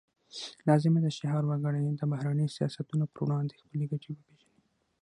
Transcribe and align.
لازمه 0.67 0.99
ده 1.03 1.09
چې 1.17 1.23
هر 1.33 1.43
وګړی 1.49 1.81
د 1.99 2.01
بهرني 2.11 2.47
سیاستونو 2.55 3.05
پر 3.13 3.21
وړاندې 3.25 3.59
خپلې 3.61 3.85
ګټې 3.91 4.09
وپیژني 4.11 4.59